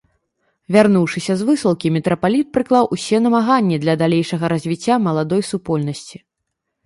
Вярнуўшыся 0.75 1.33
з 1.41 1.45
высылкі, 1.49 1.89
мітрапаліт 1.97 2.47
прыклаў 2.55 2.89
усе 2.97 3.17
намаганні 3.27 3.75
для 3.83 3.93
далейшага 4.03 4.45
развіцця 4.53 4.95
маладой 5.09 5.41
супольнасці. 5.51 6.17